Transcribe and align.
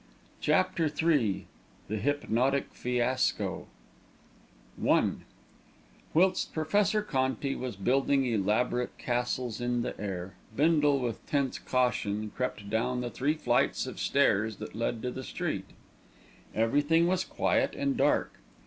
CHAPTER 0.39 0.85
III 0.89 1.45
THE 1.87 1.99
HYPNOTIC 1.99 2.73
FIASCO 2.73 3.67
I 4.83 5.09
Whilst 6.15 6.51
Professor 6.53 7.03
Conti 7.03 7.53
was 7.53 7.75
building 7.75 8.25
elaborate 8.25 8.97
castles 8.97 9.61
in 9.61 9.83
the 9.83 9.95
air, 10.01 10.33
Bindle 10.55 10.97
with 10.97 11.23
tense 11.27 11.59
caution 11.59 12.31
crept 12.35 12.67
down 12.67 13.01
the 13.01 13.11
three 13.11 13.35
flights 13.35 13.85
of 13.85 13.99
stairs 13.99 14.55
that 14.55 14.73
led 14.73 15.03
to 15.03 15.11
the 15.11 15.23
street. 15.23 15.65
Everything 16.55 17.05
was 17.05 17.23
quiet 17.23 17.75
and 17.75 17.95
dark. 17.95 18.33